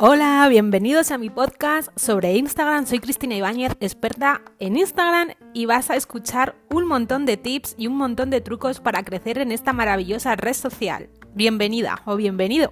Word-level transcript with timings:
Hola, 0.00 0.46
bienvenidos 0.48 1.10
a 1.10 1.18
mi 1.18 1.28
podcast 1.28 1.90
sobre 1.98 2.38
Instagram. 2.38 2.86
Soy 2.86 2.98
Cristina 2.98 3.34
Ibáñez, 3.34 3.72
experta 3.80 4.40
en 4.58 4.78
Instagram 4.78 5.34
y 5.52 5.66
vas 5.66 5.90
a 5.90 5.96
escuchar 5.96 6.54
un 6.70 6.86
montón 6.86 7.26
de 7.26 7.36
tips 7.36 7.74
y 7.76 7.86
un 7.86 7.96
montón 7.96 8.30
de 8.30 8.40
trucos 8.40 8.80
para 8.80 9.02
crecer 9.02 9.36
en 9.36 9.52
esta 9.52 9.74
maravillosa 9.74 10.36
red 10.36 10.54
social. 10.54 11.10
Bienvenida 11.34 12.00
o 12.06 12.16
bienvenido. 12.16 12.70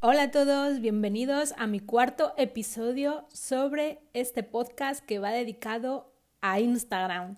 Hola 0.00 0.22
a 0.22 0.30
todos, 0.30 0.80
bienvenidos 0.80 1.52
a 1.58 1.66
mi 1.66 1.80
cuarto 1.80 2.32
episodio 2.38 3.26
sobre 3.34 4.00
este 4.14 4.42
podcast 4.42 5.04
que 5.04 5.18
va 5.18 5.30
dedicado 5.30 6.16
a 6.40 6.60
Instagram. 6.60 7.36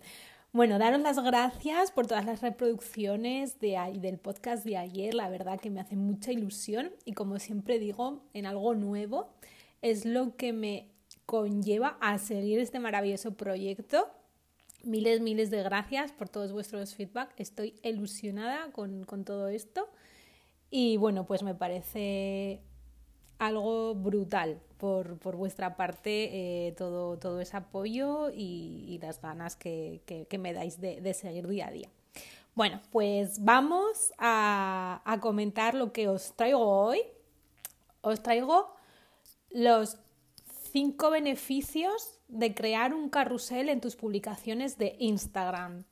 Bueno, 0.50 0.78
daros 0.78 1.00
las 1.00 1.22
gracias 1.22 1.90
por 1.90 2.06
todas 2.06 2.24
las 2.24 2.40
reproducciones 2.40 3.60
de, 3.60 3.78
del 4.00 4.18
podcast 4.18 4.64
de 4.64 4.78
ayer, 4.78 5.12
la 5.12 5.28
verdad 5.28 5.60
que 5.60 5.68
me 5.68 5.78
hace 5.78 5.94
mucha 5.94 6.32
ilusión 6.32 6.90
y 7.04 7.12
como 7.12 7.38
siempre 7.38 7.78
digo, 7.78 8.22
en 8.32 8.46
algo 8.46 8.74
nuevo 8.74 9.28
es 9.82 10.06
lo 10.06 10.36
que 10.36 10.54
me 10.54 10.88
conlleva 11.26 11.98
a 12.00 12.16
seguir 12.16 12.60
este 12.60 12.78
maravilloso 12.78 13.36
proyecto. 13.36 14.08
Miles, 14.84 15.20
miles 15.20 15.50
de 15.50 15.62
gracias 15.62 16.12
por 16.12 16.30
todos 16.30 16.52
vuestros 16.52 16.94
feedback. 16.94 17.34
Estoy 17.36 17.74
ilusionada 17.82 18.72
con, 18.72 19.04
con 19.04 19.26
todo 19.26 19.48
esto. 19.48 19.90
Y 20.70 20.96
bueno, 20.96 21.26
pues 21.26 21.42
me 21.42 21.54
parece 21.54 22.62
algo 23.38 23.94
brutal 23.94 24.60
por, 24.78 25.36
vuestra 25.36 25.76
parte 25.76 26.66
eh, 26.68 26.72
todo, 26.72 27.18
todo 27.18 27.40
ese 27.40 27.56
apoyo 27.56 28.30
y, 28.32 28.98
las 29.02 29.20
ganas 29.20 29.56
que, 29.56 30.26
me 30.38 30.52
dais 30.52 30.80
de, 30.80 31.14
seguir 31.14 31.46
día 31.48 31.68
a 31.68 31.70
día. 31.70 31.88
Bueno, 32.54 32.80
pues 32.90 33.44
vamos 33.44 34.12
a, 34.18 35.18
comentar 35.20 35.74
lo 35.74 35.92
que 35.92 36.08
os 36.08 36.32
traigo 36.34 36.60
hoy. 36.60 37.00
Os 38.00 38.22
traigo 38.22 38.74
los 39.50 39.98
cinco 40.72 41.10
beneficios 41.10 42.20
de 42.28 42.54
crear 42.54 42.94
un 42.94 43.08
carrusel 43.08 43.68
en 43.68 43.80
tus 43.80 43.96
publicaciones 43.96 44.78
de 44.78 44.96
Instagram. 44.98 45.84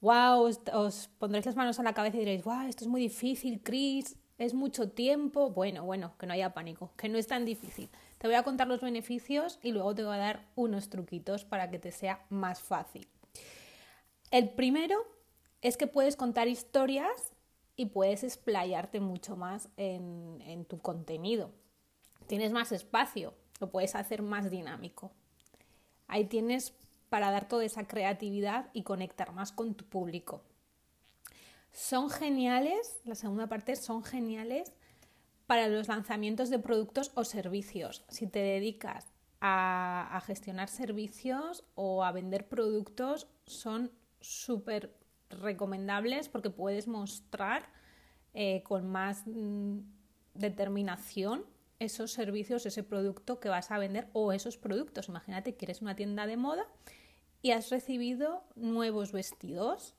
¡Wow! 0.00 0.42
Os, 0.42 0.60
os, 0.72 1.08
pondréis 1.18 1.46
las 1.46 1.56
manos 1.56 1.80
a 1.80 1.82
la 1.82 1.94
cabeza 1.94 2.16
y 2.16 2.20
diréis, 2.20 2.44
¡Wow! 2.44 2.68
Esto 2.68 2.84
es 2.84 2.88
muy 2.88 3.00
difícil, 3.00 3.60
Chris 3.62 4.16
es 4.38 4.54
mucho 4.54 4.90
tiempo. 4.90 5.50
Bueno, 5.50 5.84
bueno, 5.84 6.16
que 6.18 6.26
no 6.26 6.32
haya 6.32 6.54
pánico, 6.54 6.90
que 6.96 7.08
no 7.08 7.18
es 7.18 7.26
tan 7.26 7.44
difícil. 7.44 7.90
Te 8.18 8.28
voy 8.28 8.36
a 8.36 8.42
contar 8.42 8.68
los 8.68 8.80
beneficios 8.80 9.58
y 9.62 9.72
luego 9.72 9.94
te 9.94 10.04
voy 10.04 10.14
a 10.14 10.18
dar 10.18 10.46
unos 10.54 10.88
truquitos 10.88 11.44
para 11.44 11.70
que 11.70 11.78
te 11.78 11.92
sea 11.92 12.24
más 12.30 12.60
fácil. 12.60 13.08
El 14.30 14.50
primero 14.50 14.96
es 15.60 15.76
que 15.76 15.86
puedes 15.86 16.16
contar 16.16 16.48
historias 16.48 17.34
y 17.76 17.86
puedes 17.86 18.24
explayarte 18.24 19.00
mucho 19.00 19.36
más 19.36 19.68
en, 19.76 20.42
en 20.46 20.64
tu 20.64 20.78
contenido. 20.78 21.50
Tienes 22.26 22.52
más 22.52 22.72
espacio, 22.72 23.34
lo 23.60 23.70
puedes 23.70 23.94
hacer 23.94 24.22
más 24.22 24.50
dinámico. 24.50 25.12
Ahí 26.06 26.24
tienes 26.24 26.74
para 27.08 27.30
dar 27.30 27.48
toda 27.48 27.64
esa 27.64 27.86
creatividad 27.86 28.68
y 28.72 28.82
conectar 28.82 29.32
más 29.32 29.52
con 29.52 29.74
tu 29.74 29.84
público. 29.84 30.42
Son 31.72 32.10
geniales, 32.10 33.00
la 33.04 33.14
segunda 33.14 33.46
parte, 33.46 33.76
son 33.76 34.02
geniales 34.02 34.72
para 35.46 35.68
los 35.68 35.88
lanzamientos 35.88 36.50
de 36.50 36.58
productos 36.58 37.10
o 37.14 37.24
servicios. 37.24 38.04
Si 38.08 38.26
te 38.26 38.40
dedicas 38.40 39.06
a, 39.40 40.22
gestionar 40.26 40.68
servicios 40.68 41.64
o 41.74 42.04
a 42.04 42.12
vender 42.12 42.48
productos, 42.48 43.28
son 43.46 43.90
súper 44.20 44.94
recomendables 45.30 46.28
porque 46.28 46.50
puedes 46.50 46.88
mostrar 46.88 47.62
eh, 48.34 48.62
con 48.64 48.90
más 48.90 49.22
mm, 49.26 49.78
determinación 50.34 51.44
esos 51.78 52.12
servicios, 52.12 52.66
ese 52.66 52.82
producto 52.82 53.40
que 53.40 53.48
vas 53.48 53.70
a 53.70 53.78
vender 53.78 54.08
o 54.12 54.32
esos 54.32 54.56
productos. 54.56 55.08
Imagínate 55.08 55.54
que 55.54 55.66
eres 55.66 55.80
una 55.80 55.94
tienda 55.94 56.26
de 56.26 56.36
moda 56.36 56.66
y 57.40 57.52
has 57.52 57.70
recibido 57.70 58.42
nuevos 58.56 59.12
vestidos 59.12 59.94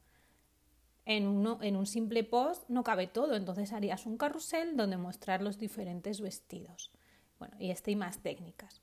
en, 1.05 1.27
un 1.27 1.85
simple 1.85 2.23
post 2.23 2.69
no 2.69 2.83
cabe 2.83 3.07
todo, 3.07 3.35
entonces 3.35 3.73
harías 3.73 4.05
un 4.05 4.17
carrusel 4.17 4.77
donde 4.77 4.97
mostrar 4.97 5.41
los 5.41 5.57
diferentes 5.57 6.21
vestidos. 6.21 6.91
Bueno, 7.39 7.55
y 7.59 7.71
este 7.71 7.91
y 7.91 7.95
más 7.95 8.19
técnicas. 8.19 8.81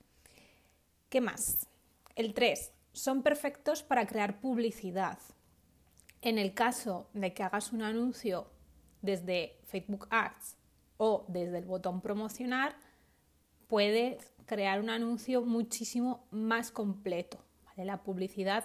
¿Qué 1.09 1.21
más? 1.21 1.69
El 2.15 2.35
3. 2.35 2.73
Son 2.93 3.23
perfectos 3.23 3.83
para 3.83 4.07
crear 4.07 4.41
publicidad. 4.41 5.19
En 6.23 6.39
el 6.39 6.55
caso 6.55 7.09
de 7.13 7.33
que 7.33 7.43
hagas 7.43 7.73
un 7.73 7.83
anuncio 7.83 8.51
desde 9.03 9.59
Facebook 9.65 10.09
Ads 10.11 10.57
o 10.97 11.27
desde 11.29 11.59
el 11.59 11.67
botón 11.67 12.01
promocionar, 12.01 12.75
puedes 13.69 14.33
crear 14.47 14.81
un 14.81 14.91
anuncio 14.91 15.43
muchísimo 15.43 16.27
más 16.31 16.71
completo. 16.71 17.39
La 17.77 18.03
publicidad 18.03 18.65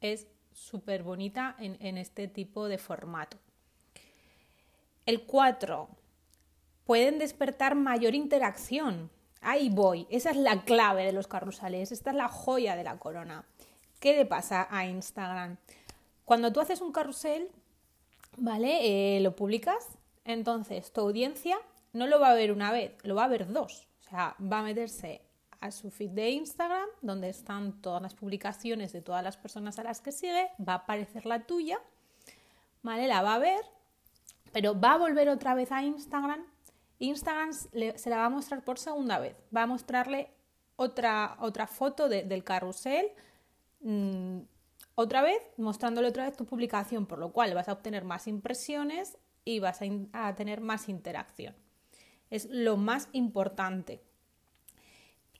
es 0.00 0.26
súper 0.52 1.02
bonita 1.02 1.56
en, 1.58 1.98
este 1.98 2.28
tipo 2.28 2.68
de 2.68 2.78
formato. 2.78 3.36
El 5.06 5.24
4. 5.24 5.88
Pueden 6.84 7.18
despertar 7.18 7.74
mayor 7.74 8.14
interacción. 8.14 9.10
Ahí 9.40 9.70
voy. 9.70 10.06
Esa 10.10 10.30
es 10.30 10.36
la 10.36 10.64
clave 10.64 11.04
de 11.04 11.12
los 11.12 11.26
carrusales. 11.26 11.92
Esta 11.92 12.10
es 12.10 12.16
la 12.16 12.28
joya 12.28 12.76
de 12.76 12.84
la 12.84 12.98
corona. 12.98 13.44
¿Qué 13.98 14.16
le 14.16 14.26
pasa 14.26 14.66
a 14.70 14.86
Instagram? 14.86 15.56
Cuando 16.24 16.52
tú 16.52 16.60
haces 16.60 16.80
un 16.80 16.92
carrusel, 16.92 17.48
¿vale? 18.36 19.16
Eh, 19.16 19.20
lo 19.20 19.34
publicas, 19.34 19.86
entonces 20.24 20.92
tu 20.92 21.00
audiencia 21.00 21.58
no 21.92 22.06
lo 22.06 22.20
va 22.20 22.30
a 22.30 22.34
ver 22.34 22.52
una 22.52 22.72
vez, 22.72 22.92
lo 23.02 23.14
va 23.14 23.24
a 23.24 23.28
ver 23.28 23.52
dos. 23.52 23.88
O 24.00 24.10
sea, 24.10 24.36
va 24.40 24.60
a 24.60 24.62
meterse 24.62 25.22
a 25.60 25.70
su 25.70 25.90
feed 25.90 26.10
de 26.10 26.30
Instagram, 26.30 26.88
donde 27.02 27.28
están 27.28 27.80
todas 27.82 28.00
las 28.00 28.14
publicaciones 28.14 28.92
de 28.92 29.02
todas 29.02 29.22
las 29.22 29.36
personas 29.36 29.78
a 29.78 29.84
las 29.84 30.00
que 30.00 30.12
sigue, 30.12 30.50
va 30.66 30.74
a 30.74 30.76
aparecer 30.76 31.26
la 31.26 31.46
tuya, 31.46 31.78
¿vale? 32.82 33.06
La 33.06 33.22
va 33.22 33.34
a 33.34 33.38
ver, 33.38 33.60
pero 34.52 34.78
va 34.78 34.94
a 34.94 34.98
volver 34.98 35.28
otra 35.28 35.54
vez 35.54 35.70
a 35.70 35.82
Instagram. 35.82 36.44
Instagram 36.98 37.52
se 37.52 38.10
la 38.10 38.16
va 38.16 38.26
a 38.26 38.30
mostrar 38.30 38.64
por 38.64 38.78
segunda 38.78 39.18
vez, 39.18 39.36
va 39.54 39.62
a 39.62 39.66
mostrarle 39.66 40.30
otra, 40.76 41.36
otra 41.40 41.66
foto 41.66 42.08
del 42.08 42.42
carrusel, 42.42 43.10
mm, 43.80 44.38
otra 44.94 45.22
vez, 45.22 45.40
mostrándole 45.56 46.08
otra 46.08 46.24
vez 46.24 46.36
tu 46.36 46.46
publicación, 46.46 47.06
por 47.06 47.18
lo 47.18 47.32
cual 47.32 47.54
vas 47.54 47.68
a 47.68 47.72
obtener 47.72 48.04
más 48.04 48.26
impresiones 48.26 49.18
y 49.44 49.60
vas 49.60 49.80
a 50.12 50.34
tener 50.34 50.60
más 50.60 50.88
interacción. 50.88 51.54
Es 52.30 52.48
lo 52.50 52.76
más 52.76 53.08
importante. 53.12 54.02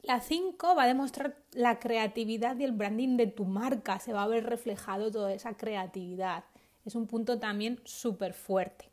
La 0.02 0.20
5 0.20 0.74
va 0.74 0.84
a 0.84 0.86
demostrar 0.86 1.36
la 1.52 1.78
creatividad 1.78 2.56
y 2.58 2.64
el 2.64 2.72
branding 2.72 3.16
de 3.16 3.26
tu 3.26 3.44
marca, 3.44 3.98
se 3.98 4.12
va 4.12 4.22
a 4.22 4.28
ver 4.28 4.44
reflejado 4.44 5.10
toda 5.10 5.32
esa 5.32 5.56
creatividad. 5.56 6.44
Es 6.84 6.94
un 6.94 7.06
punto 7.06 7.38
también 7.38 7.80
súper 7.84 8.32
fuerte. 8.32 8.90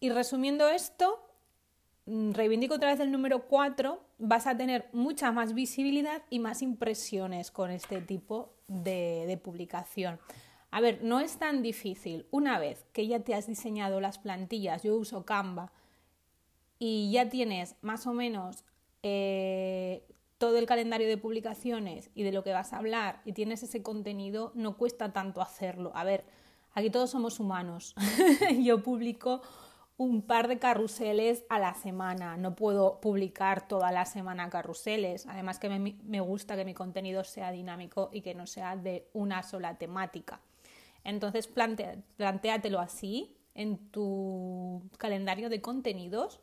Y 0.00 0.10
resumiendo 0.10 0.68
esto, 0.68 1.22
mm, 2.06 2.32
reivindico 2.32 2.74
otra 2.74 2.90
vez 2.90 3.00
el 3.00 3.12
número 3.12 3.46
4, 3.46 4.02
vas 4.18 4.46
a 4.46 4.56
tener 4.56 4.88
mucha 4.92 5.32
más 5.32 5.52
visibilidad 5.52 6.22
y 6.30 6.38
más 6.38 6.62
impresiones 6.62 7.50
con 7.50 7.70
este 7.70 8.00
tipo 8.00 8.54
de, 8.68 9.24
de 9.26 9.36
publicación. 9.36 10.18
A 10.70 10.80
ver, 10.80 11.00
no 11.02 11.20
es 11.20 11.36
tan 11.36 11.62
difícil. 11.62 12.26
Una 12.30 12.58
vez 12.58 12.86
que 12.92 13.06
ya 13.06 13.20
te 13.20 13.34
has 13.34 13.46
diseñado 13.46 14.00
las 14.00 14.18
plantillas, 14.18 14.82
yo 14.82 14.96
uso 14.96 15.26
Canva, 15.26 15.72
y 16.82 17.10
ya 17.12 17.28
tienes 17.28 17.76
más 17.82 18.06
o 18.06 18.14
menos 18.14 18.64
eh, 19.02 20.06
todo 20.38 20.56
el 20.58 20.66
calendario 20.66 21.08
de 21.08 21.18
publicaciones 21.18 22.10
y 22.14 22.22
de 22.22 22.32
lo 22.32 22.42
que 22.42 22.52
vas 22.52 22.72
a 22.72 22.78
hablar 22.78 23.20
y 23.24 23.32
tienes 23.32 23.62
ese 23.62 23.82
contenido, 23.82 24.52
no 24.54 24.76
cuesta 24.76 25.12
tanto 25.12 25.42
hacerlo. 25.42 25.92
A 25.94 26.04
ver, 26.04 26.24
aquí 26.72 26.90
todos 26.90 27.10
somos 27.10 27.40
humanos. 27.40 27.94
Yo 28.62 28.82
publico 28.82 29.42
un 30.00 30.22
par 30.22 30.48
de 30.48 30.58
carruseles 30.58 31.44
a 31.50 31.58
la 31.58 31.74
semana. 31.74 32.38
No 32.38 32.56
puedo 32.56 33.02
publicar 33.02 33.68
toda 33.68 33.92
la 33.92 34.06
semana 34.06 34.48
carruseles. 34.48 35.26
Además 35.26 35.58
que 35.58 35.68
me, 35.68 36.20
gusta 36.20 36.56
que 36.56 36.64
mi 36.64 36.72
contenido 36.72 37.22
sea 37.22 37.52
dinámico 37.52 38.08
y 38.10 38.22
que 38.22 38.34
no 38.34 38.46
sea 38.46 38.76
de 38.76 39.10
una 39.12 39.42
sola 39.42 39.76
temática. 39.76 40.40
Entonces 41.04 41.48
plantea, 41.48 42.02
así 42.78 43.36
en 43.54 43.76
tu 43.90 44.82
calendario 44.96 45.50
de 45.50 45.60
contenidos 45.60 46.40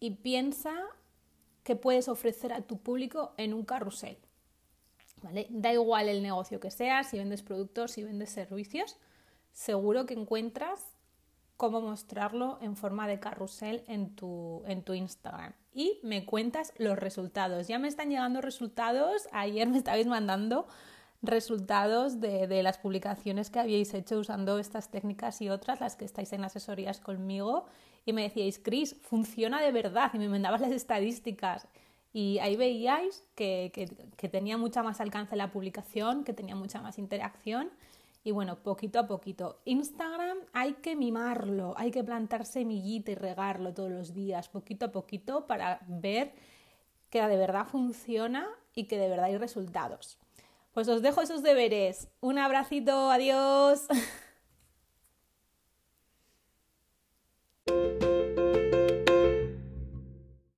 y 0.00 0.12
piensa 0.12 0.74
que 1.62 1.76
puedes 1.76 2.08
ofrecer 2.08 2.52
a 2.52 2.62
tu 2.62 2.78
público 2.78 3.34
en 3.36 3.54
un 3.54 3.64
carrusel. 3.64 4.18
¿Vale? 5.22 5.46
Da 5.50 5.72
igual 5.72 6.08
el 6.08 6.22
negocio 6.22 6.58
que 6.58 6.70
sea, 6.70 7.04
si 7.04 7.18
vendes 7.18 7.42
productos, 7.42 7.92
si 7.92 8.02
vendes 8.02 8.30
servicios, 8.30 8.96
seguro 9.52 10.06
que 10.06 10.14
encuentras 10.14 10.80
cómo 11.58 11.82
mostrarlo 11.82 12.58
en 12.62 12.74
forma 12.74 13.06
de 13.06 13.20
carrusel 13.20 13.84
en 13.86 14.16
tu, 14.16 14.62
en 14.66 14.82
tu 14.82 14.94
Instagram. 14.94 15.52
Y 15.74 16.00
me 16.02 16.24
cuentas 16.24 16.72
los 16.78 16.98
resultados. 16.98 17.68
Ya 17.68 17.78
me 17.78 17.86
están 17.86 18.08
llegando 18.08 18.40
resultados. 18.40 19.28
Ayer 19.30 19.68
me 19.68 19.76
estabais 19.76 20.06
mandando 20.06 20.66
resultados 21.20 22.18
de, 22.18 22.46
de, 22.46 22.62
las 22.62 22.78
publicaciones 22.78 23.50
que 23.50 23.60
habíais 23.60 23.92
hecho 23.92 24.18
usando 24.18 24.58
estas 24.58 24.90
técnicas 24.90 25.42
y 25.42 25.50
otras, 25.50 25.82
las 25.82 25.96
que 25.96 26.06
estáis 26.06 26.32
en 26.32 26.44
asesorías 26.44 26.98
conmigo, 26.98 27.66
y 28.04 28.12
me 28.12 28.22
decíais, 28.22 28.58
Chris, 28.58 28.96
funciona 29.02 29.60
de 29.60 29.72
verdad, 29.72 30.10
y 30.14 30.18
me 30.18 30.28
mandabas 30.28 30.60
las 30.60 30.72
estadísticas. 30.72 31.66
Y 32.12 32.38
ahí 32.38 32.56
veíais 32.56 33.24
que, 33.34 33.70
que, 33.72 33.88
que 34.16 34.28
tenía 34.28 34.56
mucha 34.56 34.82
más 34.82 35.00
alcance 35.00 35.36
la 35.36 35.52
publicación, 35.52 36.24
que 36.24 36.32
tenía 36.32 36.56
mucha 36.56 36.80
más 36.82 36.98
interacción. 36.98 37.70
Y 38.22 38.32
bueno, 38.32 38.56
poquito 38.56 38.98
a 38.98 39.06
poquito. 39.06 39.60
Instagram 39.64 40.38
hay 40.52 40.74
que 40.74 40.96
mimarlo, 40.96 41.74
hay 41.76 41.90
que 41.90 42.04
plantar 42.04 42.44
semillita 42.44 43.12
y 43.12 43.14
regarlo 43.14 43.72
todos 43.72 43.90
los 43.90 44.12
días, 44.12 44.48
poquito 44.48 44.86
a 44.86 44.92
poquito, 44.92 45.46
para 45.46 45.80
ver 45.86 46.32
que 47.08 47.26
de 47.26 47.36
verdad 47.36 47.66
funciona 47.66 48.48
y 48.74 48.84
que 48.84 48.98
de 48.98 49.08
verdad 49.08 49.26
hay 49.26 49.38
resultados. 49.38 50.18
Pues 50.72 50.88
os 50.88 51.02
dejo 51.02 51.22
esos 51.22 51.42
deberes. 51.42 52.08
Un 52.20 52.38
abracito, 52.38 53.10
adiós. 53.10 53.86